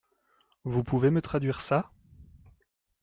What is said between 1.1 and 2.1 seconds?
me traduire ça?